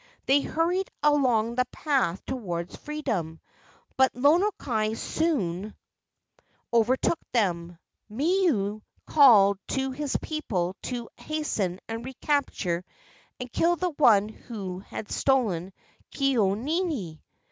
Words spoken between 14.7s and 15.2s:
had